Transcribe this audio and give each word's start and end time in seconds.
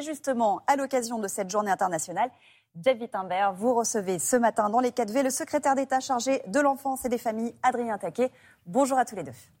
Et 0.00 0.02
justement, 0.02 0.62
à 0.66 0.76
l'occasion 0.76 1.18
de 1.18 1.28
cette 1.28 1.50
journée 1.50 1.70
internationale, 1.70 2.30
Jeff 2.82 2.98
Wittenberg, 2.98 3.54
vous 3.54 3.74
recevez 3.74 4.18
ce 4.18 4.36
matin 4.36 4.70
dans 4.70 4.80
les 4.80 4.92
4V 4.92 5.22
le 5.22 5.28
secrétaire 5.28 5.74
d'État 5.74 6.00
chargé 6.00 6.40
de 6.46 6.58
l'enfance 6.58 7.04
et 7.04 7.10
des 7.10 7.18
familles, 7.18 7.54
Adrien 7.62 7.98
Taquet. 7.98 8.30
Bonjour 8.64 8.96
à 8.96 9.04
tous 9.04 9.16
les 9.16 9.24
deux. 9.24 9.59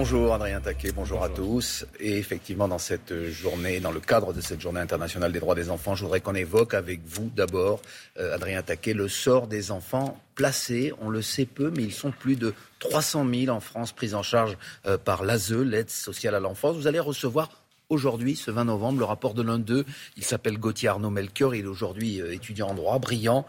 Bonjour 0.00 0.32
Adrien 0.32 0.60
Taquet, 0.60 0.92
bonjour, 0.92 1.24
à 1.24 1.28
tous. 1.28 1.84
Et 1.98 2.18
effectivement, 2.18 2.68
dans 2.68 2.78
cette 2.78 3.30
journée, 3.30 3.80
dans 3.80 3.90
le 3.90 3.98
cadre 3.98 4.32
de 4.32 4.40
cette 4.40 4.60
journée 4.60 4.78
internationale 4.78 5.32
des 5.32 5.40
droits 5.40 5.56
des 5.56 5.70
enfants, 5.70 5.96
je 5.96 6.04
voudrais 6.04 6.20
qu'on 6.20 6.36
évoque 6.36 6.74
avec 6.74 7.00
vous 7.04 7.32
d'abord, 7.34 7.82
euh, 8.16 8.32
Adrien 8.32 8.62
Taquet, 8.62 8.94
le 8.94 9.08
sort 9.08 9.48
des 9.48 9.72
enfants 9.72 10.16
placés. 10.36 10.92
On 11.00 11.10
le 11.10 11.20
sait 11.20 11.46
peu, 11.46 11.72
mais 11.76 11.82
ils 11.82 11.92
sont 11.92 12.12
plus 12.12 12.36
de 12.36 12.54
300 12.78 13.26
000 13.28 13.48
en 13.48 13.58
France 13.58 13.90
pris 13.90 14.14
en 14.14 14.22
charge 14.22 14.56
euh, 14.86 14.98
par 14.98 15.24
l'ASE, 15.24 15.50
l'aide 15.50 15.90
sociale 15.90 16.36
à 16.36 16.40
l'enfance. 16.40 16.76
Vous 16.76 16.86
allez 16.86 17.00
recevoir 17.00 17.50
aujourd'hui, 17.88 18.36
ce 18.36 18.52
20 18.52 18.66
novembre, 18.66 19.00
le 19.00 19.04
rapport 19.04 19.34
de 19.34 19.42
l'un 19.42 19.58
d'eux. 19.58 19.84
Il 20.16 20.22
s'appelle 20.22 20.58
Gauthier 20.58 20.90
Arnaud 20.90 21.10
Melchior. 21.10 21.56
Il 21.56 21.64
est 21.64 21.68
aujourd'hui 21.68 22.20
euh, 22.20 22.32
étudiant 22.32 22.68
en 22.68 22.74
droit, 22.74 23.00
brillant. 23.00 23.46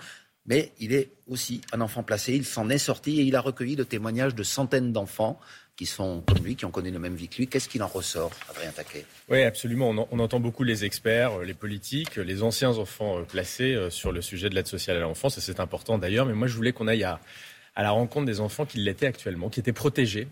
Mais 0.48 0.72
il 0.80 0.94
est 0.94 1.12
aussi 1.28 1.62
un 1.74 1.82
enfant 1.82 2.02
placé. 2.02 2.34
Il 2.34 2.44
s'en 2.44 2.70
est 2.70 2.80
sorti 2.80 3.20
et 3.20 3.24
il 3.24 3.36
a 3.36 3.42
recueilli 3.42 3.76
le 3.76 3.86
témoignage 3.86 4.34
de 4.34 4.42
centaines 4.42 4.92
d'enfants 4.92 5.40
qui 5.80 5.86
sont 5.86 6.22
comme 6.28 6.44
lui, 6.44 6.58
qui 6.58 6.66
ont 6.66 6.72
connu 6.72 6.92
le 6.92 7.00
même 7.00 7.16
vie 7.16 7.30
que 7.30 7.38
lui. 7.38 7.48
Qu'est-ce 7.48 7.70
qu'il 7.70 7.82
en 7.82 7.88
ressort, 7.88 8.32
Adrien 8.50 8.70
Taquet? 8.70 9.06
Oui, 9.30 9.44
absolument. 9.44 9.92
On, 10.12 10.20
entend 10.20 10.42
beaucoup 10.42 10.66
les 10.66 10.84
experts, 10.84 11.40
euh, 11.40 11.46
les 11.46 11.54
politiques, 11.54 12.18
les 12.18 12.44
anciens 12.44 12.78
enfants 12.78 13.20
euh, 13.20 13.22
placés 13.22 13.76
euh, 13.76 13.90
sur 13.90 14.12
le 14.12 14.22
sujet 14.22 14.50
de 14.50 14.56
l'aide 14.56 14.68
sociale 14.68 14.98
à 14.98 15.00
l'enfance, 15.00 15.38
et 15.38 15.42
c'est 15.42 15.62
important 15.62 15.98
d'ailleurs. 15.98 16.26
Mais 16.26 16.34
moi, 16.34 16.50
je 16.50 16.56
voulais 16.58 16.74
qu'on 16.74 16.90
aille 16.90 17.06
à 17.06 17.18
la 17.78 17.92
rencontre 17.92 18.26
des 18.26 18.42
enfants 18.42 18.66
qui 18.66 18.80
l'étaient 18.80 19.08
actuellement, 19.08 19.48
qui 19.48 19.62
étaient 19.62 19.72
protégés 19.72 20.28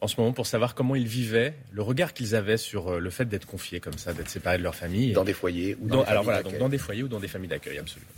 en 0.00 0.08
ce 0.08 0.20
moment 0.20 0.32
pour 0.32 0.46
savoir 0.46 0.74
comment 0.74 0.94
ils 0.94 1.06
vivaient, 1.06 1.54
le 1.72 1.80
regard 1.80 2.12
qu'ils 2.12 2.34
avaient 2.34 2.58
sur 2.58 2.88
euh, 2.88 2.98
le 2.98 3.08
fait 3.08 3.24
d'être 3.24 3.46
confiés 3.46 3.80
comme 3.80 3.96
ça, 3.96 4.12
d'être 4.12 4.28
séparés 4.28 4.58
de 4.58 4.62
leur 4.62 4.74
famille. 4.74 5.12
Dans 5.12 5.24
des 5.24 5.32
foyers 5.32 5.76
ou 5.80 5.88
dans, 5.88 6.02
des 6.02 6.08
alors 6.08 6.22
voilà, 6.22 6.42
donc 6.42 6.58
dans 6.58 6.68
des 6.68 6.76
foyers 6.76 7.02
ou 7.02 7.08
dans 7.08 7.18
des 7.18 7.28
familles 7.28 7.48
d'accueil, 7.48 7.78
absolument. 7.78 8.10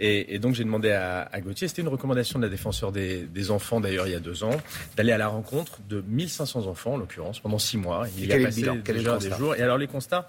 Et, 0.00 0.34
et 0.34 0.38
donc 0.38 0.54
j'ai 0.54 0.64
demandé 0.64 0.90
à, 0.90 1.28
à 1.30 1.40
Gauthier, 1.40 1.68
c'était 1.68 1.82
une 1.82 1.88
recommandation 1.88 2.38
de 2.38 2.44
la 2.44 2.50
défenseur 2.50 2.92
des, 2.92 3.24
des 3.24 3.50
enfants 3.50 3.80
d'ailleurs 3.80 4.06
il 4.06 4.12
y 4.12 4.16
a 4.16 4.20
deux 4.20 4.42
ans, 4.42 4.56
d'aller 4.96 5.12
à 5.12 5.18
la 5.18 5.28
rencontre 5.28 5.80
de 5.86 6.00
1500 6.00 6.66
enfants 6.66 6.94
en 6.94 6.96
l'occurrence 6.96 7.40
pendant 7.40 7.58
six 7.58 7.76
mois. 7.76 8.06
Il 8.16 8.26
y 8.26 8.32
a 8.32 8.40
passé 8.42 8.62
déjà 8.84 9.18
des 9.18 9.30
jours. 9.30 9.54
Et 9.54 9.60
alors 9.60 9.76
les 9.76 9.86
constats, 9.86 10.28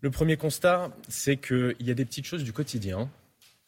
le 0.00 0.10
premier 0.10 0.38
constat, 0.38 0.90
c'est 1.08 1.36
qu'il 1.36 1.76
y 1.80 1.90
a 1.90 1.94
des 1.94 2.06
petites 2.06 2.26
choses 2.26 2.42
du 2.42 2.54
quotidien 2.54 3.10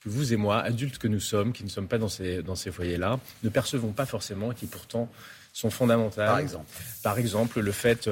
que 0.02 0.08
vous 0.08 0.32
et 0.32 0.36
moi, 0.36 0.60
adultes 0.60 0.98
que 0.98 1.08
nous 1.08 1.20
sommes, 1.20 1.52
qui 1.52 1.62
ne 1.62 1.68
sommes 1.68 1.88
pas 1.88 1.98
dans 1.98 2.08
ces, 2.08 2.42
dans 2.42 2.56
ces 2.56 2.72
foyers-là, 2.72 3.20
ne 3.44 3.48
percevons 3.50 3.92
pas 3.92 4.06
forcément 4.06 4.50
et 4.50 4.54
qui 4.54 4.66
pourtant 4.66 5.08
sont 5.52 5.70
fondamentales. 5.70 6.26
Par 6.26 6.38
exemple 6.38 6.66
Par 7.02 7.18
exemple, 7.18 7.60
le 7.60 7.72
fait 7.72 8.08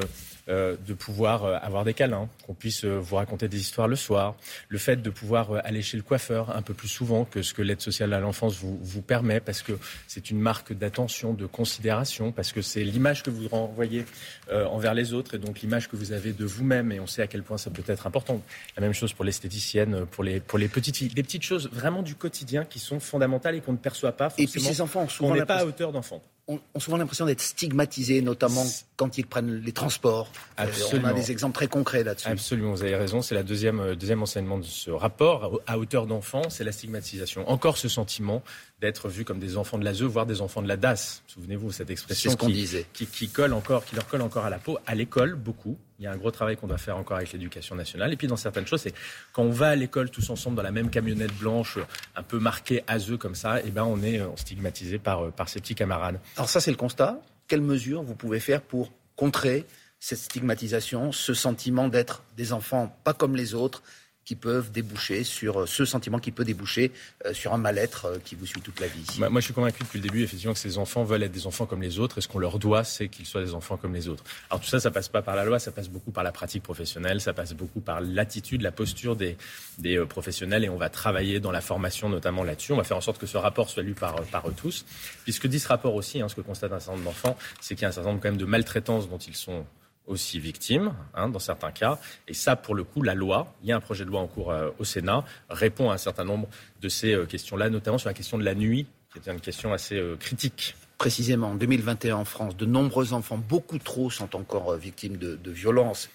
euh, 0.51 0.75
de 0.85 0.95
pouvoir 0.95 1.45
euh, 1.45 1.59
avoir 1.63 1.85
des 1.85 1.95
câlins, 1.95 2.29
qu'on 2.45 2.55
puisse 2.55 2.85
euh, 2.85 2.99
vous 2.99 3.17
raconter 3.17 3.47
des 3.47 3.61
histoires 3.61 3.87
le 3.87 3.95
soir, 3.95 4.35
le 4.69 4.79
fait 4.79 4.97
de 4.97 5.11
pouvoir 5.11 5.53
aller 5.65 5.81
chez 5.81 5.97
le 5.97 6.03
coiffeur 6.03 6.57
un 6.57 6.63
peu 6.63 6.75
plus 6.75 6.89
souvent 6.89 7.25
que 7.25 7.43
ce 7.43 7.55
que 7.55 7.63
l'aide 7.63 7.81
sociale 7.81 8.13
à 8.15 8.19
l'enfance 8.19 8.57
vous, 8.57 8.77
vous 8.83 9.03
permet, 9.03 9.39
parce 9.39 9.63
que 9.63 9.79
c'est 10.09 10.31
une 10.31 10.41
marque 10.41 10.73
d'attention, 10.73 11.35
de 11.35 11.47
considération, 11.47 12.33
parce 12.33 12.51
que 12.53 12.63
c'est 12.63 12.83
l'image 12.83 13.23
que 13.23 13.31
vous 13.31 13.47
renvoyez 13.49 14.05
envers 14.51 14.95
les 14.95 15.13
autres 15.13 15.35
et 15.35 15.39
donc 15.39 15.61
l'image 15.61 15.89
que 15.89 15.95
vous 15.95 16.13
avez 16.13 16.33
de 16.33 16.45
vous-même, 16.45 16.91
et 16.91 16.99
on 16.99 17.07
sait 17.07 17.23
à 17.23 17.27
quel 17.27 17.43
point 17.43 17.59
ça 17.59 17.71
peut 17.71 17.85
être 17.87 18.07
important. 18.07 18.41
La 18.77 18.81
même 18.81 18.95
chose 18.95 19.13
pour 19.13 19.25
l'esthéticienne, 19.25 20.07
pour 20.07 20.25
les, 20.25 20.41
pour 20.41 20.59
les 20.59 20.69
petites 20.69 20.97
filles, 20.97 21.09
des 21.09 21.23
petites 21.23 21.45
choses 21.45 21.69
vraiment 21.73 22.03
du 22.03 22.17
quotidien 22.17 22.65
qui 22.65 22.79
sont 22.81 22.99
fondamentales 22.99 23.55
et 23.55 23.61
qu'on 23.61 23.73
ne 23.73 23.79
perçoit 23.79 24.13
pas 24.13 24.31
forcément. 24.31 24.49
Et 24.49 24.51
puis 24.51 24.61
ces 24.63 24.81
enfants, 24.81 25.07
souvent 25.09 25.31
on 25.31 25.35
n'est 25.35 25.45
pas 25.45 25.59
à 25.59 25.65
hauteur 25.65 25.93
d'enfant 25.93 26.23
ont, 26.51 26.81
souvent 26.81 26.97
l'impression 26.97 27.27
d'être 27.27 27.41
stigmatisés, 27.41 28.23
notamment 28.23 28.65
quand 28.97 29.19
ils 29.19 29.27
prennent 29.27 29.61
les 29.61 29.73
transports. 29.73 30.31
Absolument. 30.57 31.09
On 31.09 31.11
a 31.11 31.15
des 31.15 31.31
exemples 31.31 31.55
très 31.55 31.69
concrets 31.69 32.05
là-dessus. 32.05 32.29
Absolument, 32.29 32.73
vous 32.73 32.83
avez 32.83 32.97
raison. 32.97 33.23
C'est 33.23 33.35
la 33.35 33.43
deuxième, 33.43 33.81
euh, 33.81 33.95
deuxième 33.95 34.23
enseignement 34.23 34.59
de 34.59 34.65
ce 34.65 34.91
rapport. 34.91 35.61
À 35.67 35.79
hauteur 35.79 36.07
d'enfant, 36.07 36.43
c'est 36.51 36.65
la 36.65 36.73
stigmatisation. 36.73 37.49
Encore 37.49 37.79
ce 37.79 37.89
sentiment 37.89 38.43
d'être 38.81 39.09
vus 39.09 39.25
comme 39.25 39.39
des 39.39 39.57
enfants 39.57 39.79
de 39.79 39.85
la 39.85 39.91
l'ASE, 39.93 40.03
voire 40.03 40.27
des 40.27 40.41
enfants 40.41 40.63
de 40.63 40.69
la 40.69 40.77
DAS. 40.77 41.23
Souvenez-vous, 41.27 41.71
cette 41.71 41.91
expression 41.91 42.35
disait. 42.47 42.87
Qui, 42.93 43.07
qui, 43.07 43.29
colle 43.29 43.53
encore, 43.53 43.85
qui 43.85 43.95
leur 43.95 44.07
colle 44.07 44.23
encore 44.23 44.45
à 44.47 44.51
la 44.51 44.59
peau. 44.59 44.79
À 44.87 44.95
l'école, 44.95 45.35
beaucoup. 45.35 45.77
Il 45.99 46.05
y 46.05 46.07
a 46.07 46.13
un 46.13 46.17
gros 46.17 46.31
travail 46.31 46.57
qu'on 46.57 46.67
doit 46.67 46.79
faire 46.79 46.97
encore 46.97 47.19
avec 47.19 47.33
l'éducation 47.33 47.75
nationale. 47.75 48.13
Et 48.13 48.17
puis 48.17 48.27
dans 48.27 48.37
certaines 48.37 48.67
choses, 48.67 48.81
c'est 48.81 48.95
quand 49.35 49.43
on 49.43 49.51
va 49.51 49.69
à 49.69 49.77
l'école 49.77 50.11
tous 50.11 50.31
ensemble 50.31 50.57
dans 50.57 50.63
la 50.63 50.71
même 50.71 50.89
camionnette 50.89 51.35
blanche, 51.35 51.79
un 52.17 52.23
peu 52.23 52.39
marquée 52.39 52.83
ASE 52.87 53.19
comme 53.19 53.35
ça, 53.35 53.61
et 53.61 53.65
eh 53.67 53.71
ben 53.71 53.85
on 53.85 54.03
est 54.03 54.19
euh, 54.19 54.29
stigmatisé 54.37 54.99
par, 54.99 55.27
euh, 55.27 55.31
par 55.31 55.51
ses 55.51 55.61
petits 55.61 55.75
camarades. 55.75 56.19
Alors 56.37 56.49
ça, 56.49 56.61
c'est 56.61 56.71
le 56.71 56.79
constat. 56.79 57.21
Quelles 57.49 57.61
mesures 57.61 58.03
vous 58.03 58.15
pouvez 58.15 58.41
faire 58.41 58.63
pour 58.63 58.93
contrer 59.15 59.67
cette 59.99 60.19
stigmatisation, 60.19 61.13
ce 61.13 61.35
sentiment 61.35 61.89
d'être 61.89 62.23
des 62.37 62.55
enfants 62.55 62.97
pas 63.05 63.13
comme 63.13 63.37
les 63.37 63.53
autres, 63.53 63.83
qui 64.31 64.37
peuvent 64.37 64.71
déboucher 64.71 65.25
sur 65.25 65.63
euh, 65.63 65.67
ce 65.67 65.85
sentiment 65.85 66.21
qui 66.21 66.31
peut 66.31 66.45
déboucher 66.45 66.93
euh, 67.27 67.35
sur 67.35 67.53
un 67.53 67.59
mal-être 67.59 68.05
euh, 68.05 68.19
qui 68.25 68.37
vous 68.37 68.47
suit 68.47 68.61
toute 68.61 68.79
la 68.79 68.87
vie. 68.87 69.05
Moi, 69.19 69.41
je 69.41 69.47
suis 69.47 69.53
convaincu 69.53 69.83
depuis 69.83 69.99
le 69.99 70.05
début, 70.05 70.23
effectivement, 70.23 70.53
que 70.53 70.61
ces 70.61 70.79
enfants 70.79 71.03
veulent 71.03 71.25
être 71.25 71.33
des 71.33 71.49
enfants 71.49 71.67
comme 71.67 71.83
les 71.83 71.99
autres, 71.99 72.19
et 72.19 72.21
ce 72.21 72.29
qu'on 72.29 72.39
leur 72.39 72.61
doit, 72.61 72.85
c'est 72.85 73.09
qu'ils 73.09 73.27
soient 73.27 73.43
des 73.43 73.55
enfants 73.55 73.77
comme 73.77 73.93
les 73.93 74.07
autres. 74.07 74.23
Alors 74.49 74.61
tout 74.61 74.69
ça, 74.69 74.79
ça 74.79 74.93
passe 74.93 75.09
pas 75.09 75.21
par 75.21 75.35
la 75.35 75.45
loi, 75.45 75.59
ça 75.59 75.73
passe 75.73 75.89
beaucoup 75.89 76.13
par 76.13 76.23
la 76.23 76.31
pratique 76.31 76.63
professionnelle, 76.63 77.21
ça 77.21 77.33
passe 77.33 77.55
beaucoup 77.55 77.81
par 77.81 78.01
l'attitude, 78.01 78.63
la 78.63 78.71
posture 78.71 79.17
des, 79.17 79.37
des 79.79 79.99
professionnels, 80.07 80.63
et 80.63 80.69
on 80.69 80.77
va 80.77 80.91
travailler 80.91 81.41
dans 81.41 81.51
la 81.51 81.61
formation 81.61 82.09
notamment 82.09 82.45
là-dessus. 82.45 82.73
On 82.73 82.77
va 82.77 82.85
faire 82.85 82.99
en 82.99 83.01
sorte 83.01 83.19
que 83.19 83.27
ce 83.27 83.37
rapport 83.37 83.69
soit 83.69 83.83
lu 83.83 83.95
par, 83.95 84.15
par 84.27 84.49
eux 84.49 84.55
tous. 84.57 84.85
Puisque 85.25 85.49
dit 85.49 85.59
ce 85.59 85.67
rapport 85.67 85.97
aussi, 85.97 86.23
hein, 86.23 86.29
ce 86.29 86.37
que 86.37 86.41
constate 86.41 86.73
un 86.73 86.79
certain 86.79 86.93
nombre 86.93 87.07
d'enfants, 87.07 87.37
c'est 87.61 87.75
qu'il 87.75 87.83
y 87.83 87.87
a 87.87 87.89
un 87.89 87.93
certain 87.93 88.11
nombre 88.11 88.23
quand 88.23 88.29
même 88.29 88.37
de 88.39 88.45
maltraitances 88.45 89.09
dont 89.09 89.19
ils 89.19 89.35
sont 89.35 89.67
aussi 90.11 90.41
victimes, 90.41 90.93
hein, 91.15 91.29
dans 91.29 91.39
certains 91.39 91.71
cas. 91.71 91.99
Et 92.29 92.35
ça, 92.35 92.57
pour 92.57 92.75
le 92.75 92.85
coup, 92.85 93.03
la 93.03 93.15
loi, 93.15 93.55
il 93.63 93.69
y 93.69 93.73
a 93.73 93.77
un 93.77 93.81
projet 93.81 94.05
de 94.05 94.11
loi 94.11 94.21
en 94.21 94.27
cours 94.27 94.51
euh, 94.51 94.71
au 94.79 94.85
Sénat, 94.85 95.25
répond 95.49 95.91
à 95.91 95.95
un 95.95 95.99
certain 95.99 96.25
nombre 96.25 96.49
de 96.83 96.89
ces 96.89 97.15
euh, 97.15 97.27
questions-là, 97.27 97.71
notamment 97.71 97.99
sur 97.99 98.09
la 98.09 98.15
question 98.15 98.37
de 98.37 98.45
la 98.45 98.55
nuit, 98.55 98.87
qui 99.13 99.19
est 99.19 99.33
une 99.33 99.41
question 99.41 99.73
assez 99.73 99.97
euh, 99.97 100.17
critique. 100.17 100.77
Précisément, 100.99 101.53
en 101.53 101.55
2021 101.55 102.17
en 102.17 102.25
France, 102.25 102.57
de 102.57 102.67
nombreux 102.67 103.13
enfants, 103.13 103.39
beaucoup 103.39 103.79
trop, 103.79 104.11
sont 104.11 104.37
encore 104.37 104.75
victimes 104.75 105.17
de, 105.17 105.39
violences 105.51 106.11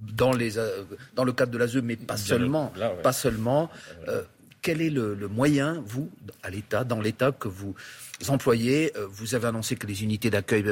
dans, 0.00 0.32
les, 0.32 0.52
dans 1.14 1.24
le 1.24 1.32
cadre 1.32 1.52
de 1.52 1.56
l'ASE, 1.56 1.76
mais 1.76 1.96
pas 1.96 2.18
seulement. 2.18 2.70
Pas 3.02 3.14
seulement. 3.14 3.70
quel 4.60 4.82
est 4.82 4.90
le, 4.90 5.14
le 5.14 5.28
moyen, 5.28 5.82
vous, 5.86 6.10
à 6.42 6.50
l'État, 6.50 6.84
dans 6.84 7.00
l'État 7.00 7.32
que 7.32 7.48
vous 7.48 7.74
employez? 8.28 8.92
Vous 9.08 9.34
avez 9.34 9.46
annoncé 9.46 9.76
que 9.76 9.86
les 9.86 10.02
unités 10.02 10.28
d'accueil 10.28 10.64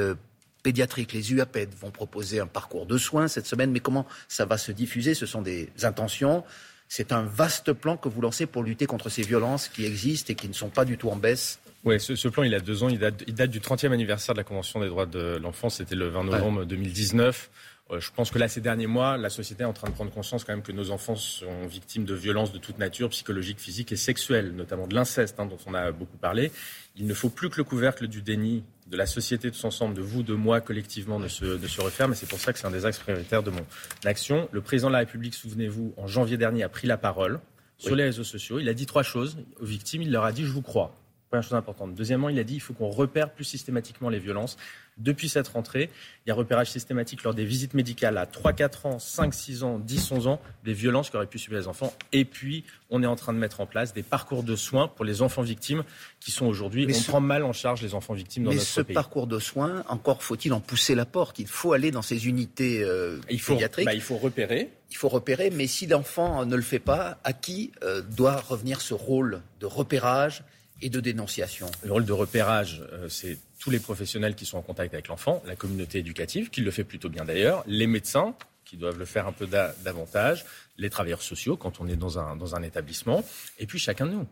pédiatriques, 0.63 1.13
les 1.13 1.33
UAPED, 1.33 1.69
vont 1.79 1.91
proposer 1.91 2.39
un 2.39 2.47
parcours 2.47 2.85
de 2.85 2.97
soins 2.97 3.27
cette 3.27 3.45
semaine. 3.45 3.71
Mais 3.71 3.81
comment 3.81 4.07
ça 4.27 4.45
va 4.45 4.57
se 4.57 4.71
diffuser? 4.71 5.13
Ce 5.13 5.25
sont 5.25 5.41
des 5.41 5.69
intentions. 5.83 6.43
C'est 6.87 7.11
un 7.11 7.23
vaste 7.23 7.73
plan 7.73 7.97
que 7.97 8.09
vous 8.09 8.21
lancez 8.21 8.45
pour 8.45 8.63
lutter 8.63 8.85
contre 8.85 9.09
ces 9.09 9.23
violences 9.23 9.67
qui 9.67 9.85
existent 9.85 10.31
et 10.31 10.35
qui 10.35 10.47
ne 10.47 10.53
sont 10.53 10.69
pas 10.69 10.85
du 10.85 10.97
tout 10.97 11.09
en 11.09 11.15
baisse. 11.15 11.59
Oui, 11.85 11.99
ce, 11.99 12.27
plan, 12.29 12.43
il 12.43 12.53
a 12.53 12.59
deux 12.59 12.83
ans. 12.83 12.89
Il 12.89 12.99
date, 12.99 13.23
il 13.27 13.33
date, 13.33 13.49
du 13.49 13.59
30e 13.59 13.91
anniversaire 13.91 14.33
de 14.33 14.39
la 14.39 14.45
Convention 14.45 14.79
des 14.79 14.87
droits 14.87 15.05
de 15.05 15.37
l'enfant. 15.41 15.69
C'était 15.69 15.95
le 15.95 16.07
20 16.07 16.23
novembre 16.25 16.65
2019. 16.65 17.49
Euh, 17.91 17.99
je 17.99 18.11
pense 18.11 18.31
que 18.31 18.39
là, 18.39 18.47
ces 18.47 18.61
derniers 18.61 18.87
mois, 18.87 19.17
la 19.17 19.29
société 19.29 19.63
est 19.63 19.65
en 19.65 19.73
train 19.73 19.89
de 19.89 19.93
prendre 19.93 20.11
conscience 20.11 20.43
quand 20.43 20.53
même 20.53 20.63
que 20.63 20.71
nos 20.71 20.91
enfants 20.91 21.15
sont 21.15 21.67
victimes 21.67 22.05
de 22.05 22.13
violences 22.13 22.53
de 22.53 22.57
toute 22.57 22.77
nature, 22.77 23.09
psychologiques, 23.09 23.59
physiques 23.59 23.91
et 23.91 23.97
sexuelles, 23.97 24.53
notamment 24.55 24.87
de 24.87 24.95
l'inceste, 24.95 25.39
hein, 25.39 25.45
dont 25.45 25.57
on 25.65 25.73
a 25.73 25.91
beaucoup 25.91 26.17
parlé. 26.17 26.51
Il 26.95 27.07
ne 27.07 27.13
faut 27.13 27.29
plus 27.29 27.49
que 27.49 27.57
le 27.57 27.65
couvercle 27.65 28.07
du 28.07 28.21
déni 28.21 28.63
de 28.87 28.95
la 28.95 29.05
société 29.05 29.51
tous 29.51 29.65
ensemble, 29.65 29.95
de 29.95 30.01
vous, 30.01 30.23
de 30.23 30.33
moi, 30.33 30.61
collectivement, 30.61 31.19
ne 31.19 31.27
se, 31.27 31.45
de 31.45 31.67
se 31.67 31.81
referme. 31.81 32.13
Et 32.13 32.15
c'est 32.15 32.29
pour 32.29 32.39
ça 32.39 32.53
que 32.53 32.59
c'est 32.59 32.67
un 32.67 32.71
des 32.71 32.85
axes 32.85 32.99
prioritaires 32.99 33.43
de 33.43 33.51
mon 33.51 33.65
action. 34.05 34.47
Le 34.51 34.61
président 34.61 34.87
de 34.87 34.93
la 34.93 34.99
République, 34.99 35.33
souvenez-vous, 35.33 35.93
en 35.97 36.07
janvier 36.07 36.37
dernier, 36.37 36.63
a 36.63 36.69
pris 36.69 36.87
la 36.87 36.97
parole 36.97 37.39
sur 37.77 37.95
les 37.95 38.03
réseaux 38.03 38.23
sociaux. 38.23 38.59
Il 38.59 38.69
a 38.69 38.73
dit 38.73 38.85
trois 38.85 39.03
choses 39.03 39.37
aux 39.59 39.65
victimes. 39.65 40.03
Il 40.03 40.11
leur 40.11 40.23
a 40.23 40.31
dit, 40.31 40.45
je 40.45 40.51
vous 40.51 40.61
crois. 40.61 40.95
Première 41.33 41.45
chose 41.45 41.57
importante. 41.57 41.95
Deuxièmement, 41.95 42.29
il 42.29 42.37
a 42.37 42.43
dit, 42.43 42.53
il 42.53 42.59
faut 42.59 42.73
qu'on 42.73 42.91
repère 42.91 43.31
plus 43.31 43.43
systématiquement 43.43 44.09
les 44.09 44.19
violences. 44.19 44.55
Depuis 44.99 45.29
cette 45.29 45.47
rentrée, 45.47 45.89
il 46.23 46.29
y 46.29 46.31
a 46.31 46.35
repérage 46.35 46.69
systématique 46.69 47.23
lors 47.23 47.33
des 47.33 47.43
visites 47.43 47.73
médicales 47.73 48.19
à 48.19 48.27
3, 48.27 48.53
4 48.53 48.85
ans, 48.85 48.99
5, 48.99 49.33
6 49.33 49.63
ans, 49.63 49.79
10, 49.79 50.11
11 50.11 50.27
ans, 50.27 50.39
des 50.63 50.73
violences 50.73 51.09
qu'auraient 51.09 51.25
pu 51.25 51.39
subir 51.39 51.57
les 51.57 51.67
enfants. 51.67 51.91
Et 52.11 52.23
puis, 52.23 52.65
on 52.91 53.01
est 53.01 53.07
en 53.07 53.15
train 53.15 53.33
de 53.33 53.39
mettre 53.39 53.61
en 53.61 53.65
place 53.65 53.95
des 53.95 54.03
parcours 54.03 54.43
de 54.43 54.55
soins 54.55 54.87
pour 54.87 55.05
les 55.05 55.23
enfants 55.23 55.41
victimes 55.41 55.83
qui 56.19 56.29
sont 56.29 56.45
aujourd'hui. 56.45 56.85
On 56.95 57.01
prend 57.01 57.19
mal 57.19 57.41
en 57.41 57.51
charge 57.51 57.81
les 57.81 57.95
enfants 57.95 58.13
victimes 58.13 58.43
dans 58.43 58.51
notre 58.51 58.63
pays. 58.63 58.83
Mais 58.83 58.89
ce 58.89 58.93
parcours 58.93 59.25
de 59.25 59.39
soins, 59.39 59.83
encore 59.87 60.21
faut-il 60.21 60.53
en 60.53 60.59
pousser 60.59 60.93
la 60.93 61.07
porte. 61.07 61.39
Il 61.39 61.47
faut 61.47 61.73
aller 61.73 61.89
dans 61.89 62.03
ces 62.03 62.27
unités 62.27 62.83
euh, 62.83 63.17
il 63.31 63.41
faut, 63.41 63.53
pédiatriques. 63.53 63.87
Bah, 63.87 63.95
il 63.95 64.01
faut 64.01 64.17
repérer. 64.17 64.69
Il 64.91 64.97
faut 64.97 65.09
repérer, 65.09 65.49
mais 65.49 65.65
si 65.65 65.87
l'enfant 65.87 66.45
ne 66.45 66.55
le 66.55 66.61
fait 66.61 66.77
pas, 66.77 67.17
à 67.23 67.33
qui 67.33 67.71
euh, 67.81 68.03
doit 68.03 68.35
revenir 68.35 68.81
ce 68.81 68.93
rôle 68.93 69.41
de 69.61 69.65
repérage 69.65 70.43
et 70.81 70.89
de 70.89 70.99
dénonciation 70.99 71.69
Le 71.83 71.91
rôle 71.91 72.05
de 72.05 72.11
repérage, 72.11 72.83
euh, 72.91 73.09
c'est 73.09 73.37
tous 73.59 73.69
les 73.69 73.79
professionnels 73.79 74.35
qui 74.35 74.45
sont 74.45 74.57
en 74.57 74.61
contact 74.61 74.93
avec 74.93 75.07
l'enfant, 75.07 75.41
la 75.45 75.55
communauté 75.55 75.99
éducative, 75.99 76.49
qui 76.49 76.61
le 76.61 76.71
fait 76.71 76.83
plutôt 76.83 77.09
bien 77.09 77.25
d'ailleurs, 77.25 77.63
les 77.67 77.87
médecins, 77.87 78.35
qui 78.65 78.77
doivent 78.77 78.97
le 78.97 79.05
faire 79.05 79.27
un 79.27 79.31
peu 79.31 79.47
davantage, 79.47 80.45
les 80.77 80.89
travailleurs 80.89 81.21
sociaux 81.21 81.57
quand 81.57 81.79
on 81.79 81.87
est 81.87 81.95
dans 81.95 82.19
un, 82.19 82.35
dans 82.35 82.55
un 82.55 82.63
établissement, 82.63 83.23
et 83.59 83.65
puis 83.65 83.79
chacun 83.79 84.05
de 84.05 84.11
nous. 84.11 84.27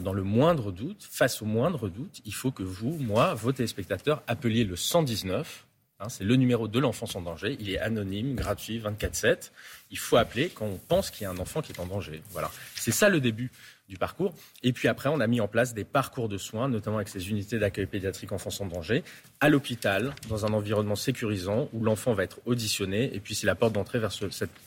Dans 0.00 0.14
le 0.14 0.22
moindre 0.22 0.72
doute, 0.72 1.06
face 1.10 1.42
au 1.42 1.44
moindre 1.44 1.88
doute, 1.88 2.22
il 2.24 2.34
faut 2.34 2.50
que 2.50 2.62
vous, 2.62 2.96
moi, 2.98 3.34
vos 3.34 3.52
téléspectateurs, 3.52 4.22
appeliez 4.26 4.64
le 4.64 4.76
119 4.76 5.66
Hein, 6.00 6.08
c'est 6.08 6.24
le 6.24 6.34
numéro 6.34 6.66
de 6.66 6.78
l'enfance 6.80 7.14
en 7.14 7.22
danger. 7.22 7.56
Il 7.60 7.70
est 7.70 7.78
anonyme, 7.78 8.34
gratuit, 8.34 8.78
24/7. 8.78 9.52
Il 9.94 9.98
faut 9.98 10.16
appeler 10.16 10.48
quand 10.48 10.66
on 10.66 10.76
pense 10.76 11.12
qu'il 11.12 11.22
y 11.22 11.24
a 11.24 11.30
un 11.30 11.38
enfant 11.38 11.62
qui 11.62 11.70
est 11.70 11.78
en 11.78 11.86
danger. 11.86 12.20
Voilà. 12.32 12.50
C'est 12.74 12.90
ça 12.90 13.08
le 13.08 13.20
début 13.20 13.52
du 13.88 13.96
parcours. 13.96 14.34
Et 14.64 14.72
puis 14.72 14.88
après, 14.88 15.08
on 15.08 15.20
a 15.20 15.28
mis 15.28 15.40
en 15.40 15.46
place 15.46 15.72
des 15.72 15.84
parcours 15.84 16.28
de 16.28 16.36
soins, 16.36 16.68
notamment 16.68 16.96
avec 16.96 17.08
ces 17.08 17.30
unités 17.30 17.60
d'accueil 17.60 17.86
pédiatrique 17.86 18.32
enfance 18.32 18.60
en 18.60 18.66
danger, 18.66 19.04
à 19.38 19.48
l'hôpital, 19.48 20.12
dans 20.28 20.46
un 20.46 20.52
environnement 20.52 20.96
sécurisant 20.96 21.68
où 21.72 21.84
l'enfant 21.84 22.12
va 22.12 22.24
être 22.24 22.40
auditionné. 22.44 23.14
Et 23.14 23.20
puis 23.20 23.36
c'est 23.36 23.46
la 23.46 23.54
porte 23.54 23.72
d'entrée 23.72 24.00
vers 24.00 24.10
ce 24.10 24.24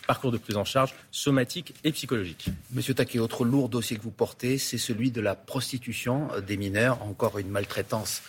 parcours 0.07 0.31
de 0.31 0.37
prise 0.37 0.55
en 0.55 0.63
charge 0.63 0.95
somatique 1.11 1.73
et 1.83 1.91
psychologique. 1.91 2.47
Monsieur 2.71 2.93
Taquet, 2.93 3.19
autre 3.19 3.43
lourd 3.43 3.67
dossier 3.67 3.97
que 3.97 4.03
vous 4.03 4.11
portez, 4.11 4.57
c'est 4.57 4.77
celui 4.77 5.11
de 5.11 5.19
la 5.19 5.35
prostitution 5.35 6.29
des 6.47 6.55
mineurs, 6.55 7.03
encore 7.03 7.37
une 7.37 7.49
maltraitance 7.49 8.21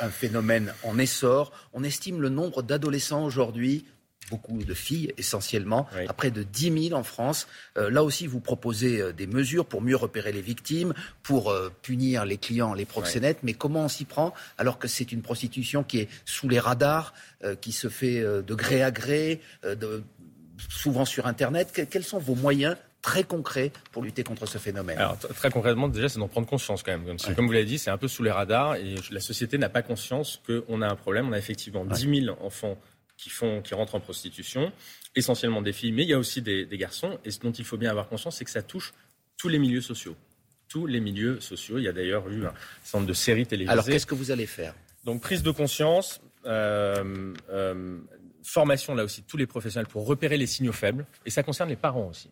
un 0.00 0.10
phénomène 0.10 0.74
en 0.82 0.98
essor. 0.98 1.52
On 1.72 1.84
estime 1.84 2.20
le 2.20 2.28
nombre 2.28 2.62
d'adolescents 2.62 3.24
aujourd'hui 3.24 3.84
beaucoup 4.30 4.62
de 4.62 4.74
filles 4.74 5.12
essentiellement, 5.18 5.86
à 6.08 6.12
près 6.12 6.30
de 6.30 6.42
10 6.42 6.88
000 6.88 6.98
en 6.98 7.02
France. 7.02 7.46
Euh, 7.76 7.90
là 7.90 8.02
aussi, 8.02 8.26
vous 8.26 8.40
proposez 8.40 9.00
euh, 9.00 9.12
des 9.12 9.26
mesures 9.26 9.66
pour 9.66 9.82
mieux 9.82 9.96
repérer 9.96 10.32
les 10.32 10.40
victimes, 10.40 10.94
pour 11.22 11.50
euh, 11.50 11.70
punir 11.82 12.24
les 12.24 12.38
clients, 12.38 12.74
les 12.74 12.84
proxénètes. 12.84 13.38
Mais 13.42 13.54
comment 13.54 13.84
on 13.84 13.88
s'y 13.88 14.04
prend 14.04 14.32
alors 14.58 14.78
que 14.78 14.88
c'est 14.88 15.12
une 15.12 15.22
prostitution 15.22 15.82
qui 15.82 16.00
est 16.00 16.08
sous 16.24 16.48
les 16.48 16.58
radars, 16.58 17.14
qui 17.60 17.72
se 17.72 17.88
fait 17.88 18.20
de 18.20 18.54
gré 18.54 18.82
à 18.82 18.90
gré, 18.90 19.40
souvent 20.68 21.04
sur 21.04 21.26
Internet? 21.26 21.88
Quels 21.90 22.04
sont 22.04 22.18
vos 22.18 22.34
moyens 22.34 22.76
très 23.00 23.24
concrets 23.24 23.72
pour 23.90 24.02
lutter 24.02 24.22
contre 24.22 24.46
ce 24.46 24.58
phénomène? 24.58 24.98
Alors, 24.98 25.18
très 25.18 25.50
concrètement, 25.50 25.88
déjà, 25.88 26.08
c'est 26.08 26.18
d'en 26.18 26.28
prendre 26.28 26.46
conscience 26.46 26.82
quand 26.82 26.92
même. 26.92 27.16
Comme, 27.34 27.46
vous 27.46 27.52
l'avez 27.52 27.64
dit, 27.64 27.78
c'est 27.78 27.90
un 27.90 27.98
peu 27.98 28.08
sous 28.08 28.22
les 28.22 28.30
radars 28.30 28.76
et 28.76 28.94
la 29.10 29.20
société 29.20 29.58
n'a 29.58 29.68
pas 29.68 29.82
conscience 29.82 30.40
qu'on 30.46 30.82
a 30.82 30.88
un 30.88 30.96
problème. 30.96 31.28
On 31.28 31.32
a 31.32 31.38
effectivement 31.38 31.84
10 31.84 32.24
000 32.24 32.36
enfants 32.40 32.78
qui, 33.22 33.30
font, 33.30 33.62
qui 33.62 33.74
rentrent 33.74 33.94
en 33.94 34.00
prostitution, 34.00 34.72
essentiellement 35.14 35.62
des 35.62 35.72
filles, 35.72 35.92
mais 35.92 36.02
il 36.02 36.08
y 36.08 36.12
a 36.12 36.18
aussi 36.18 36.42
des, 36.42 36.66
garçons. 36.72 37.18
Et 37.24 37.30
ce 37.30 37.38
dont 37.38 37.52
il 37.52 37.64
faut 37.64 37.76
bien 37.76 37.90
avoir 37.90 38.08
conscience, 38.08 38.36
c'est 38.36 38.44
que 38.44 38.50
ça 38.50 38.62
touche 38.62 38.92
tous 39.38 39.48
les 39.48 39.58
milieux 39.58 39.80
sociaux. 39.80 40.16
Tous 40.68 40.86
les 40.86 41.00
milieux 41.00 41.40
sociaux. 41.40 41.78
Il 41.78 41.84
y 41.84 41.88
a 41.88 41.92
d'ailleurs 41.92 42.28
eu 42.28 42.46
un 42.46 42.54
nombre 42.94 43.06
de 43.06 43.12
séries 43.12 43.46
télévisées. 43.46 43.72
Alors 43.72 43.84
qu'est-ce 43.84 44.06
que 44.06 44.14
vous 44.14 44.30
allez 44.30 44.46
faire? 44.46 44.74
Donc 45.04 45.20
prise 45.20 45.42
de 45.42 45.50
conscience, 45.50 46.20
euh, 46.46 47.34
euh, 47.50 47.98
formation 48.42 48.94
là 48.94 49.04
aussi, 49.04 49.22
tous 49.22 49.36
les 49.36 49.46
professionnels 49.46 49.86
pour 49.86 50.06
repérer 50.06 50.36
les 50.36 50.46
signaux 50.46 50.72
faibles. 50.72 51.06
Et 51.24 51.30
ça 51.30 51.44
concerne 51.44 51.68
les 51.68 51.76
parents 51.76 52.08
aussi. 52.08 52.28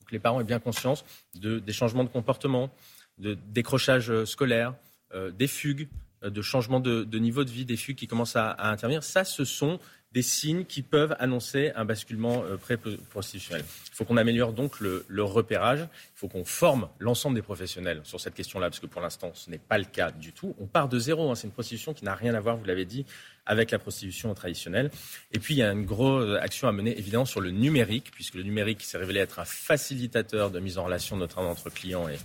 Donc 0.00 0.12
les 0.12 0.18
parents 0.18 0.40
aient 0.40 0.44
bien 0.44 0.60
conscience 0.60 1.04
de, 1.34 1.58
des 1.58 1.72
changements 1.72 2.04
de 2.04 2.08
comportement, 2.08 2.70
de 3.18 3.36
décrochage 3.48 4.24
scolaire, 4.24 4.74
euh, 5.14 5.30
des 5.30 5.48
fugues, 5.48 5.88
de 6.22 6.40
changement 6.40 6.80
de, 6.80 7.18
niveau 7.18 7.44
de 7.44 7.50
vie, 7.50 7.66
des 7.66 7.76
fugues 7.76 7.96
qui 7.96 8.06
commencent 8.06 8.36
à, 8.36 8.50
à 8.50 8.70
intervenir. 8.70 9.04
Ça, 9.04 9.24
ce 9.24 9.44
sont 9.44 9.78
des 10.14 10.22
signes 10.22 10.64
qui 10.64 10.82
peuvent 10.82 11.16
annoncer 11.18 11.72
un 11.74 11.84
basculement 11.84 12.44
euh, 12.44 12.56
pré-prostitutionnel. 12.56 13.64
Il 13.90 13.96
faut 13.96 14.04
qu'on 14.04 14.16
améliore 14.16 14.52
donc 14.52 14.78
le, 14.78 15.04
repérage. 15.22 15.80
Il 15.80 16.18
faut 16.18 16.28
qu'on 16.28 16.44
forme 16.44 16.88
l'ensemble 17.00 17.34
des 17.34 17.42
professionnels 17.42 18.00
sur 18.04 18.20
cette 18.20 18.34
question-là, 18.34 18.68
parce 18.68 18.78
que 18.78 18.86
pour 18.86 19.02
l'instant, 19.02 19.32
ce 19.34 19.50
n'est 19.50 19.58
pas 19.58 19.76
le 19.76 19.84
cas 19.84 20.12
du 20.12 20.32
tout. 20.32 20.54
On 20.60 20.66
part 20.66 20.88
de 20.88 21.00
zéro. 21.00 21.30
Hein. 21.30 21.34
C'est 21.34 21.48
une 21.48 21.52
prostitution 21.52 21.94
qui 21.94 22.04
n'a 22.04 22.14
rien 22.14 22.34
à 22.34 22.40
voir, 22.40 22.56
vous 22.56 22.64
l'avez 22.64 22.84
dit, 22.84 23.04
avec 23.44 23.72
la 23.72 23.80
prostitution 23.80 24.32
traditionnelle. 24.34 24.92
Et 25.32 25.40
puis, 25.40 25.54
il 25.54 25.58
y 25.58 25.62
a 25.62 25.72
une 25.72 25.84
grosse 25.84 26.38
action 26.40 26.68
à 26.68 26.72
mener, 26.72 26.96
évidemment, 26.96 27.24
sur 27.24 27.40
le 27.40 27.50
numérique, 27.50 28.12
puisque 28.12 28.34
le 28.34 28.44
numérique 28.44 28.82
s'est 28.82 28.98
révélé 28.98 29.18
être 29.18 29.40
un 29.40 29.44
facilitateur 29.44 30.52
de 30.52 30.60
mise 30.60 30.78
en 30.78 30.84
relation, 30.84 31.16
notamment 31.16 31.50
entre 31.50 31.70
clients 31.70 32.08
et, 32.08 32.16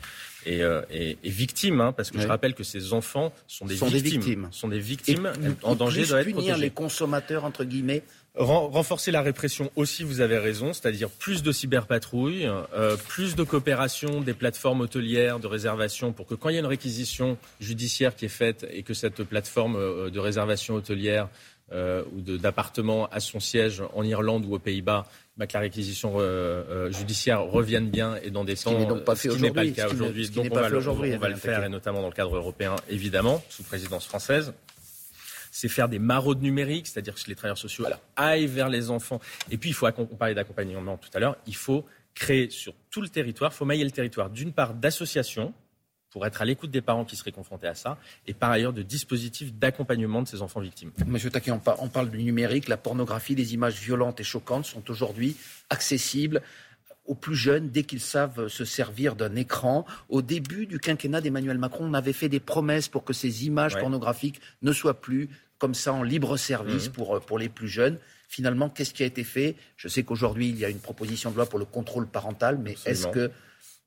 et, 0.45 0.63
euh, 0.63 0.81
victimes, 1.23 1.81
hein, 1.81 1.91
parce 1.91 2.11
que 2.11 2.19
je 2.19 2.27
rappelle 2.27 2.53
que 2.53 2.63
ces 2.63 2.93
enfants 2.93 3.33
sont 3.47 3.65
des 3.65 3.75
victimes. 3.99 4.47
Sont 4.51 4.67
des 4.67 4.79
victimes. 4.79 5.31
En 5.63 5.75
danger 5.75 6.05
de 6.05 6.15
être 6.15 6.25
punir 6.25 6.57
les 6.57 6.69
consommateurs, 6.69 7.45
entre 7.45 7.63
guillemets. 7.63 8.03
Renforcer 8.35 9.11
la 9.11 9.21
répression 9.21 9.71
aussi, 9.75 10.03
vous 10.03 10.21
avez 10.21 10.37
raison, 10.37 10.71
c'est-à-dire 10.71 11.09
plus 11.09 11.43
de 11.43 11.51
cyberpatrouilles, 11.51 12.49
euh, 12.73 12.95
plus 12.95 13.35
de 13.35 13.43
coopération 13.43 14.21
des 14.21 14.33
plateformes 14.33 14.81
hôtelières 14.81 15.39
de 15.39 15.47
réservation 15.47 16.13
pour 16.13 16.25
que 16.25 16.35
quand 16.35 16.49
il 16.49 16.53
y 16.53 16.57
a 16.57 16.61
une 16.61 16.65
réquisition 16.67 17.37
judiciaire 17.59 18.15
qui 18.15 18.25
est 18.25 18.29
faite 18.29 18.65
et 18.71 18.83
que 18.83 18.93
cette 18.93 19.23
plateforme 19.23 19.75
euh, 19.75 20.09
de 20.09 20.19
réservation 20.19 20.75
hôtelière 20.75 21.27
euh, 21.71 22.03
ou 22.15 22.21
d'appartement 22.21 23.07
à 23.09 23.19
son 23.19 23.39
siège 23.39 23.83
en 23.93 24.03
Irlande 24.03 24.45
ou 24.45 24.55
aux 24.55 24.59
Pays-Bas, 24.59 25.05
bah, 25.37 25.47
que 25.47 25.53
la 25.53 25.61
réquisition 25.61 26.17
judiciaire 26.91 27.43
revienne 27.43 27.89
bien 27.89 28.17
et 28.23 28.29
dans 28.29 28.43
des 28.43 28.55
temps. 28.55 28.71
Ce 28.71 28.75
qui 28.75 28.93
n'est 28.93 29.01
pas 29.01 29.15
fait 29.15 29.29
pas 29.51 29.63
le 29.63 29.71
cas 29.71 29.87
aujourd'hui. 29.87 30.29
Donc 30.29 30.47
on 30.51 30.55
va, 30.55 30.69
le, 30.69 30.87
on 30.87 31.17
va 31.17 31.29
le 31.29 31.35
faire 31.35 31.63
et 31.63 31.69
notamment 31.69 32.01
dans 32.01 32.09
le 32.09 32.13
cadre 32.13 32.35
européen, 32.35 32.75
évidemment, 32.89 33.41
sous 33.49 33.63
présidence 33.63 34.05
française 34.05 34.53
c'est 35.51 35.67
faire 35.67 35.89
des 35.89 35.99
maraudes 35.99 36.41
numériques, 36.41 36.87
c'est-à-dire 36.87 37.15
que 37.15 37.21
les 37.27 37.35
travailleurs 37.35 37.57
sociaux 37.57 37.85
aillent 38.15 38.47
vers 38.47 38.69
les 38.69 38.91
enfants. 38.91 39.19
Et 39.51 39.57
puis, 39.57 39.71
il 39.71 39.73
faut, 39.73 39.87
on 39.87 40.05
parlait 40.05 40.35
d'accompagnement 40.35 40.97
tout 40.97 41.09
à 41.13 41.19
l'heure, 41.19 41.37
il 41.47 41.55
faut 41.55 41.85
créer 42.15 42.49
sur 42.49 42.73
tout 42.89 43.01
le 43.01 43.09
territoire, 43.09 43.51
il 43.53 43.55
faut 43.55 43.65
mailler 43.65 43.83
le 43.83 43.91
territoire, 43.91 44.29
d'une 44.29 44.53
part 44.53 44.73
d'associations, 44.73 45.53
pour 46.11 46.25
être 46.25 46.41
à 46.41 46.45
l'écoute 46.45 46.71
des 46.71 46.81
parents 46.81 47.05
qui 47.05 47.15
seraient 47.15 47.31
confrontés 47.31 47.67
à 47.67 47.75
ça, 47.75 47.97
et 48.27 48.33
par 48.33 48.51
ailleurs 48.51 48.73
de 48.73 48.81
dispositifs 48.81 49.53
d'accompagnement 49.53 50.21
de 50.21 50.27
ces 50.27 50.41
enfants 50.41 50.59
victimes. 50.59 50.91
Monsieur 51.05 51.29
Taquet, 51.29 51.51
on 51.51 51.89
parle 51.89 52.09
du 52.09 52.23
numérique, 52.23 52.67
la 52.67 52.77
pornographie, 52.77 53.35
les 53.35 53.53
images 53.53 53.79
violentes 53.79 54.19
et 54.19 54.23
choquantes 54.23 54.65
sont 54.65 54.89
aujourd'hui 54.89 55.35
accessibles 55.69 56.41
aux 57.09 57.15
plus 57.15 57.35
jeunes 57.35 57.69
dès 57.69 57.83
qu'ils 57.83 57.99
savent 57.99 58.47
se 58.47 58.63
servir 58.65 59.15
d'un 59.15 59.35
écran. 59.35 59.85
Au 60.09 60.21
début 60.21 60.67
du 60.67 60.79
quinquennat 60.79 61.21
d'Emmanuel 61.21 61.57
Macron, 61.57 61.85
on 61.85 61.93
avait 61.95 62.13
fait 62.13 62.29
des 62.29 62.39
promesses 62.39 62.87
pour 62.87 63.03
que 63.03 63.13
ces 63.13 63.47
images 63.47 63.77
pornographiques 63.77 64.39
ne 64.61 64.71
soient 64.71 65.01
plus 65.01 65.27
comme 65.57 65.73
ça 65.73 65.91
en 65.91 66.03
libre 66.03 66.37
service 66.37 66.87
mhm. 66.87 66.93
pour, 66.93 67.19
pour 67.21 67.39
les 67.39 67.49
plus 67.49 67.67
jeunes. 67.67 67.97
Finalement, 68.29 68.69
qu'est-ce 68.69 68.93
qui 68.93 69.01
a 69.01 69.07
été 69.07 69.23
fait? 69.23 69.55
Je 69.75 69.87
sais 69.87 70.03
qu'aujourd'hui, 70.03 70.49
il 70.49 70.57
y 70.57 70.63
a 70.63 70.69
une 70.69 70.79
proposition 70.79 71.31
de 71.31 71.35
loi 71.35 71.47
pour 71.47 71.57
le 71.57 71.65
contrôle 71.65 72.07
parental, 72.07 72.59
mais 72.63 72.75
est-ce 72.85 73.07
que 73.07 73.31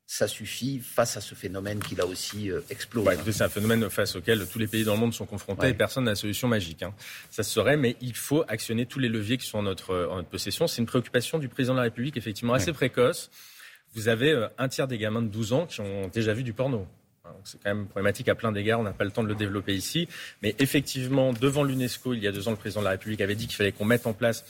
ça 0.05 0.27
suffit 0.27 0.79
face 0.79 1.17
à 1.17 1.21
ce 1.21 1.33
phénomène 1.33 1.79
qui 1.79 1.99
a 1.99 2.05
aussi 2.05 2.51
euh, 2.51 2.61
c'est 3.31 3.41
un 3.41 3.49
phénomène 3.49 3.89
face 3.89 4.15
auquel 4.15 4.45
tous 4.47 4.59
les 4.59 4.67
pays 4.67 4.83
dans 4.83 4.93
le 4.93 4.99
monde 4.99 5.13
sont 5.13 5.25
confrontés 5.25 5.69
et 5.69 5.73
personne 5.73 6.03
n'a 6.03 6.11
la 6.11 6.15
solution 6.15 6.47
magique. 6.47 6.83
Hein. 6.83 6.93
Ça 7.31 7.43
serait, 7.43 7.77
mais 7.77 7.95
il 8.01 8.15
faut 8.15 8.43
actionner 8.47 8.85
tous 8.85 8.99
les 8.99 9.09
leviers 9.09 9.37
qui 9.37 9.47
sont 9.47 9.59
en 9.59 9.63
notre, 9.63 10.07
en 10.11 10.17
notre 10.17 10.29
possession. 10.29 10.67
C'est 10.67 10.81
une 10.81 10.87
préoccupation 10.87 11.39
du 11.39 11.47
président 11.47 11.73
de 11.73 11.77
la 11.77 11.83
République, 11.83 12.17
effectivement, 12.17 12.53
assez 12.53 12.73
précoce. 12.73 13.31
Vous 13.93 14.07
avez 14.07 14.31
euh, 14.31 14.47
un 14.57 14.67
tiers 14.67 14.87
des 14.87 14.97
gamins 14.97 15.21
de 15.21 15.27
12 15.27 15.53
ans 15.53 15.65
qui 15.65 15.81
ont 15.81 16.07
déjà 16.09 16.33
vu 16.33 16.43
du 16.43 16.53
porno. 16.53 16.85
C'est 17.45 17.61
quand 17.63 17.73
même 17.73 17.87
problématique 17.87 18.27
à 18.27 18.35
plein 18.35 18.51
d'égards, 18.51 18.81
on 18.81 18.83
n'a 18.83 18.91
pas 18.91 19.05
le 19.05 19.11
temps 19.11 19.23
de 19.23 19.29
le 19.29 19.35
développer 19.35 19.73
ici. 19.73 20.07
Mais 20.41 20.55
effectivement, 20.59 21.31
devant 21.33 21.63
l'UNESCO, 21.63 22.13
il 22.13 22.21
y 22.21 22.27
a 22.27 22.31
deux 22.31 22.47
ans, 22.47 22.51
le 22.51 22.57
président 22.57 22.81
de 22.81 22.85
la 22.85 22.91
République 22.91 23.21
avait 23.21 23.35
dit 23.35 23.47
qu'il 23.47 23.55
fallait 23.55 23.71
qu'on 23.71 23.85
mette 23.85 24.05
en 24.05 24.13
place 24.13 24.45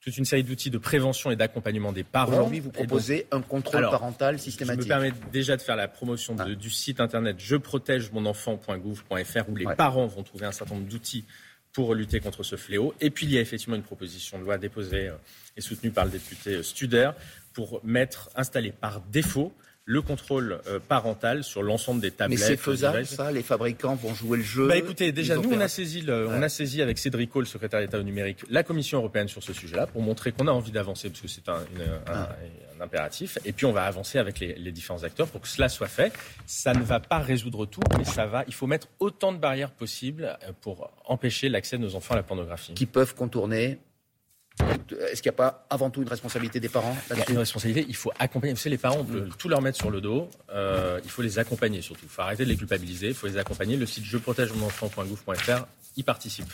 toute 0.00 0.16
une 0.16 0.24
série 0.24 0.42
d'outils 0.42 0.70
de 0.70 0.78
prévention 0.78 1.30
et 1.30 1.36
d'accompagnement 1.36 1.92
des 1.92 2.04
parents. 2.04 2.32
Aujourd'hui, 2.32 2.60
vous 2.60 2.70
proposez 2.70 3.26
un 3.30 3.42
contrôle 3.42 3.82
parental 3.82 4.38
systématique. 4.38 4.82
Je 4.82 4.86
me 4.86 4.88
permets 4.88 5.12
déjà 5.30 5.56
de 5.56 5.62
faire 5.62 5.76
la 5.76 5.88
promotion 5.88 6.34
ah. 6.38 6.46
du 6.46 6.70
site 6.70 7.00
internet 7.00 7.36
je 7.38 7.56
protège 7.56 8.10
mon 8.12 8.24
enfant.gouv.fr 8.26 9.48
où 9.48 9.56
les 9.56 9.66
parents 9.76 10.06
vont 10.06 10.22
trouver 10.22 10.46
un 10.46 10.52
certain 10.52 10.74
nombre 10.74 10.88
d'outils 10.88 11.24
pour 11.72 11.94
lutter 11.94 12.20
contre 12.20 12.42
ce 12.42 12.56
fléau. 12.56 12.94
Et 13.00 13.10
puis, 13.10 13.26
il 13.26 13.32
y 13.32 13.38
a 13.38 13.40
effectivement 13.40 13.76
une 13.76 13.82
proposition 13.82 14.38
de 14.38 14.44
loi 14.44 14.58
déposée 14.58 15.08
euh, 15.08 15.14
et 15.56 15.60
soutenue 15.60 15.92
par 15.92 16.04
le 16.04 16.10
député 16.10 16.56
euh, 16.56 16.62
Studer 16.62 17.10
pour 17.52 17.80
mettre, 17.84 18.30
installer 18.34 18.72
par 18.72 19.00
défaut 19.02 19.52
le 19.84 20.02
contrôle 20.02 20.60
euh, 20.68 20.78
parental 20.78 21.42
sur 21.42 21.62
l'ensemble 21.62 22.00
des 22.00 22.10
tablettes. 22.10 22.38
Mais 22.38 22.46
c'est 22.46 22.56
faisable, 22.56 23.04
ça? 23.06 23.32
Les 23.32 23.42
fabricants 23.42 23.94
vont 23.94 24.14
jouer 24.14 24.38
le 24.38 24.44
jeu 24.44 24.68
bah 24.68 24.76
Écoutez, 24.76 25.10
déjà, 25.12 25.36
nous, 25.36 25.50
on 25.52 25.60
a, 25.60 25.68
saisi 25.68 26.04
on 26.08 26.42
a 26.42 26.48
saisi 26.48 26.82
avec 26.82 26.98
Cédric 26.98 27.34
le 27.34 27.44
secrétaire 27.44 27.80
d'État 27.80 27.98
au 27.98 28.02
numérique, 28.02 28.38
la 28.50 28.62
Commission 28.62 28.98
européenne 28.98 29.28
sur 29.28 29.42
ce 29.42 29.52
sujet-là, 29.52 29.86
pour 29.86 30.02
montrer 30.02 30.32
qu'on 30.32 30.46
a 30.46 30.52
envie 30.52 30.70
d'avancer, 30.70 31.08
parce 31.08 31.20
que 31.20 31.28
c'est 31.28 31.48
un, 31.48 31.64
ah. 32.06 32.28
impératif. 32.80 33.38
Et 33.44 33.52
puis, 33.52 33.66
on 33.66 33.72
va 33.72 33.84
avancer 33.84 34.18
avec 34.18 34.38
les, 34.38 34.54
les, 34.54 34.72
différents 34.72 35.02
acteurs 35.02 35.26
pour 35.28 35.40
que 35.40 35.48
cela 35.48 35.68
soit 35.68 35.88
fait. 35.88 36.12
Ça 36.46 36.72
ne 36.72 36.82
va 36.82 37.00
pas 37.00 37.18
résoudre 37.18 37.66
tout, 37.66 37.82
mais 37.98 38.04
ça 38.04 38.26
va. 38.26 38.44
Il 38.46 38.54
faut 38.54 38.66
mettre 38.66 38.88
autant 39.00 39.32
de 39.32 39.38
barrières 39.38 39.70
possibles 39.70 40.38
euh, 40.44 40.52
pour 40.60 40.90
empêcher 41.06 41.48
l'accès 41.48 41.78
de 41.78 41.82
nos 41.82 41.94
enfants 41.94 42.14
à 42.14 42.18
la 42.18 42.22
pornographie. 42.22 42.74
Qui 42.74 42.86
peuvent 42.86 43.14
contourner 43.14 43.78
est-ce 45.10 45.22
qu'il 45.22 45.30
n'y 45.30 45.34
a 45.34 45.38
pas 45.38 45.66
avant 45.70 45.90
tout 45.90 46.02
une 46.02 46.08
responsabilité 46.08 46.60
des 46.60 46.68
parents 46.68 46.96
Une 47.28 47.38
responsabilité, 47.38 47.86
il 47.88 47.96
faut 47.96 48.12
accompagner. 48.18 48.52
Vous 48.52 48.58
savez, 48.58 48.70
les 48.70 48.78
parents, 48.78 48.98
on 49.00 49.04
peut 49.04 49.28
tout 49.38 49.48
leur 49.48 49.62
mettre 49.62 49.78
sur 49.78 49.90
le 49.90 50.00
dos. 50.00 50.28
Euh, 50.52 51.00
il 51.04 51.10
faut 51.10 51.22
les 51.22 51.38
accompagner 51.38 51.82
surtout. 51.82 52.04
Il 52.04 52.08
faut 52.08 52.22
arrêter 52.22 52.44
de 52.44 52.50
les 52.50 52.56
culpabiliser. 52.56 53.08
Il 53.08 53.14
faut 53.14 53.26
les 53.26 53.38
accompagner. 53.38 53.76
Le 53.76 53.86
site 53.86 54.04
je 54.04 54.18
protège 54.18 54.52
mon 54.52 54.66
enfant.gouv.fr 54.66 55.66
y 55.96 56.02
participe. 56.02 56.46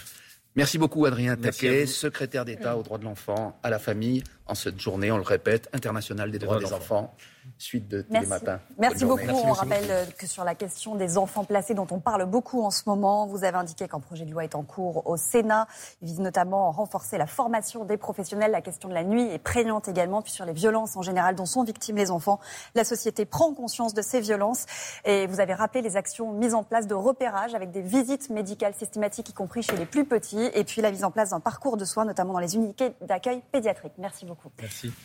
Merci 0.54 0.78
beaucoup 0.78 1.04
Adrien 1.04 1.36
Taquet, 1.36 1.86
secrétaire 1.86 2.46
d'État 2.46 2.78
aux 2.78 2.82
droits 2.82 2.96
de 2.96 3.04
l'enfant, 3.04 3.58
à 3.62 3.68
la 3.68 3.78
famille, 3.78 4.24
en 4.46 4.54
cette 4.54 4.80
journée, 4.80 5.12
on 5.12 5.18
le 5.18 5.22
répète, 5.22 5.68
internationale 5.74 6.30
des 6.30 6.38
droits 6.38 6.58
des 6.58 6.72
enfants 6.72 7.14
suite 7.58 7.88
de 7.88 8.02
Télématin. 8.02 8.60
Merci, 8.78 9.04
Merci 9.04 9.04
beaucoup. 9.04 9.46
on 9.46 9.52
rappelle 9.52 9.90
euh, 9.90 10.04
que 10.18 10.26
sur 10.26 10.44
la 10.44 10.54
question 10.54 10.94
des 10.94 11.18
enfants 11.18 11.44
placés, 11.44 11.74
dont 11.74 11.86
on 11.90 12.00
parle 12.00 12.26
beaucoup 12.26 12.62
en 12.62 12.70
ce 12.70 12.82
moment, 12.86 13.26
vous 13.26 13.44
avez 13.44 13.56
indiqué 13.56 13.88
qu'un 13.88 14.00
projet 14.00 14.24
de 14.24 14.30
loi 14.30 14.44
est 14.44 14.54
en 14.54 14.62
cours 14.62 15.06
au 15.06 15.16
Sénat. 15.16 15.66
Il 16.02 16.08
vise 16.08 16.20
notamment 16.20 16.68
à 16.68 16.72
renforcer 16.72 17.18
la 17.18 17.26
formation 17.26 17.84
des 17.84 17.96
professionnels. 17.96 18.50
La 18.50 18.60
question 18.60 18.88
de 18.88 18.94
la 18.94 19.04
nuit 19.04 19.22
est 19.22 19.38
prégnante 19.38 19.88
également. 19.88 20.22
Puis 20.22 20.32
sur 20.32 20.44
les 20.44 20.52
violences 20.52 20.96
en 20.96 21.02
général 21.02 21.34
dont 21.34 21.46
sont 21.46 21.64
victimes 21.64 21.96
les 21.96 22.10
enfants, 22.10 22.40
la 22.74 22.84
société 22.84 23.24
prend 23.24 23.54
conscience 23.54 23.94
de 23.94 24.02
ces 24.02 24.20
violences. 24.20 24.66
Et 25.04 25.26
vous 25.26 25.40
avez 25.40 25.54
rappelé 25.54 25.82
les 25.82 25.96
actions 25.96 26.32
mises 26.32 26.54
en 26.54 26.64
place 26.64 26.86
de 26.86 26.94
repérage 26.94 27.54
avec 27.54 27.70
des 27.70 27.82
visites 27.82 28.30
médicales 28.30 28.74
systématiques, 28.74 29.30
y 29.30 29.32
compris 29.32 29.62
chez 29.62 29.76
les 29.76 29.86
plus 29.86 30.04
petits. 30.04 30.50
et 30.54 30.64
puis 30.64 30.82
la 30.82 30.90
mise 30.90 31.04
en 31.04 31.10
place 31.10 31.30
d'un 31.30 31.40
parcours 31.40 31.76
de 31.76 31.84
soins, 31.84 32.04
notamment 32.04 32.32
dans 32.32 32.38
les 32.38 32.56
unités 32.56 32.92
d'accueil 33.00 33.42
pédiatrique. 33.52 33.92
Merci 33.98 34.26
beaucoup. 34.26 34.50
Merci. 34.60 34.92